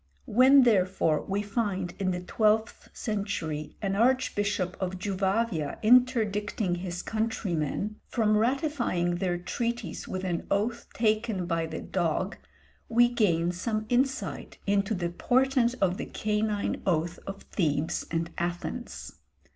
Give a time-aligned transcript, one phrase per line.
[0.25, 7.97] "When, therefore, we find in the twelfth century an archbishop of Juvavia interdicting his countrymen
[8.07, 12.37] from ratifying their treaties with an oath taken by the dog,
[12.89, 19.13] we gain some insight into the portent of the canine oath of Thebes and Athens.